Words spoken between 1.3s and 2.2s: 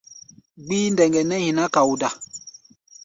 nyiná kaoda.